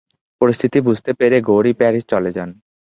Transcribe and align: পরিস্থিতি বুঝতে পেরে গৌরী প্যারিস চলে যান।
পরিস্থিতি 0.41 0.79
বুঝতে 0.81 1.11
পেরে 1.13 1.37
গৌরী 1.41 1.71
প্যারিস 1.73 2.03
চলে 2.09 2.31
যান। 2.33 2.49